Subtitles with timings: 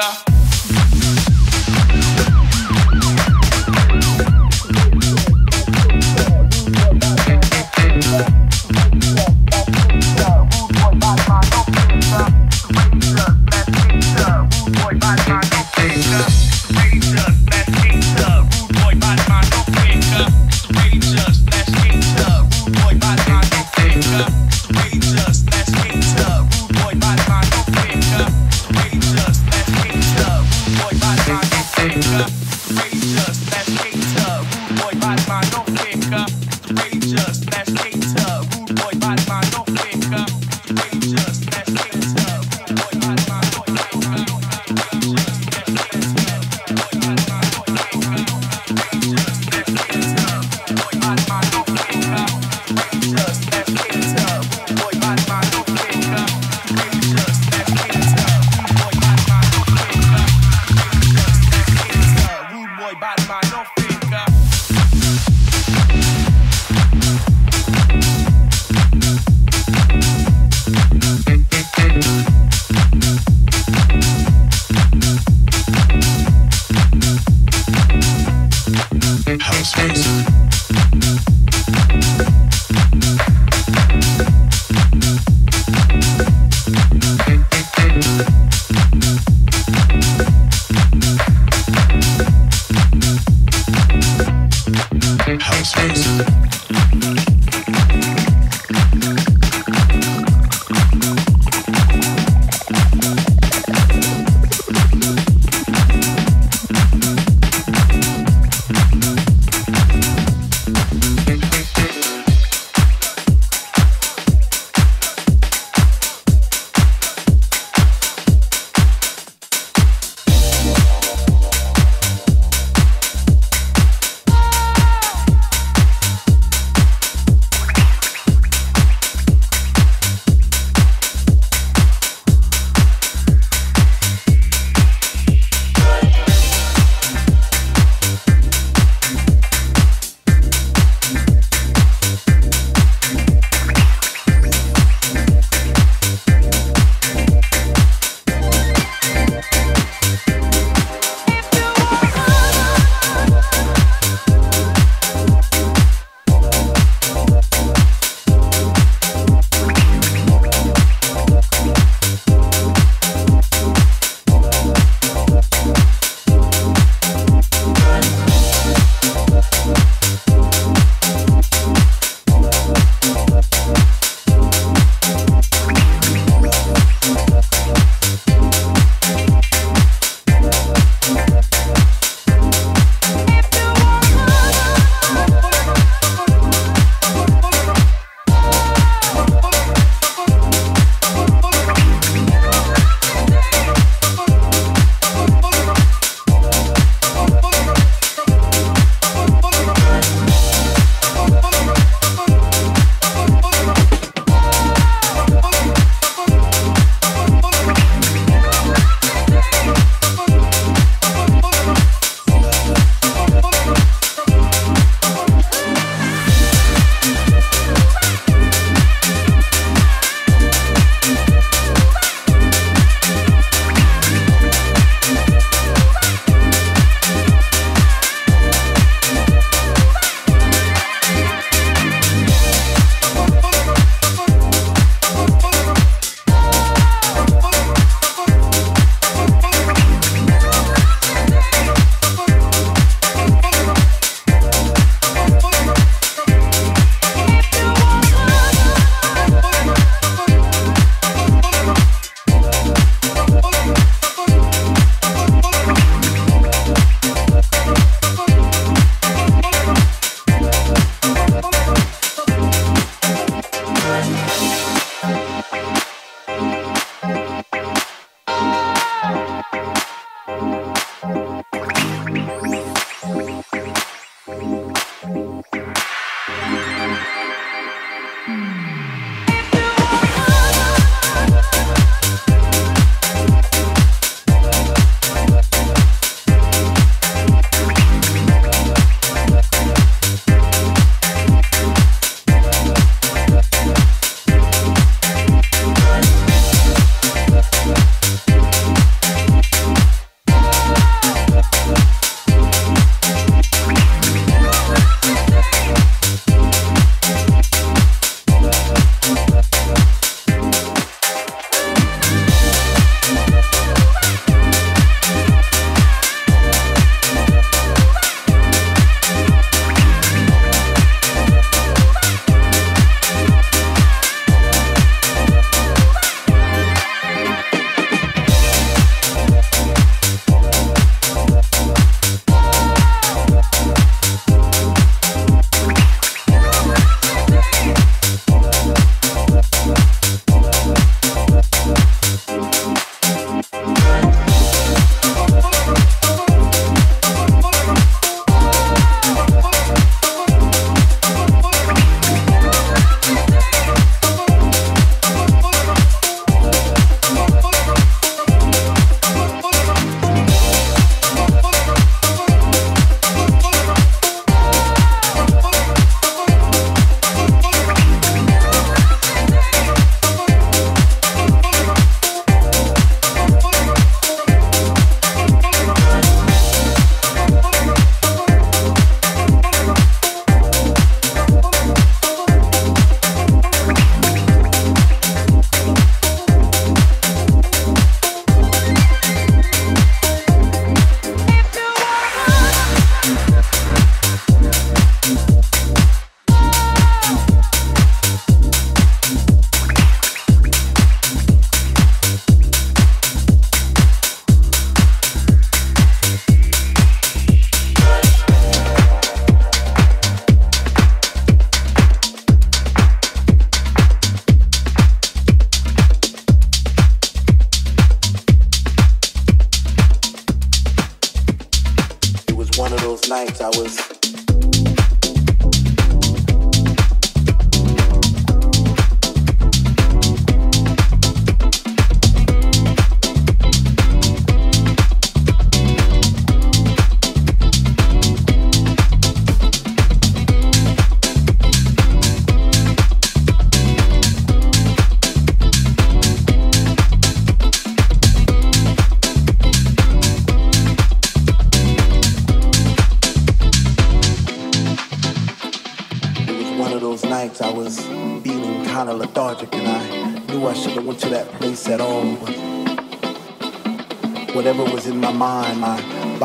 [0.00, 0.29] Yeah.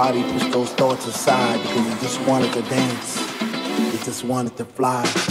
[0.06, 3.18] Body pushed those thoughts aside because it just wanted to dance.
[3.96, 5.25] It just wanted to fly.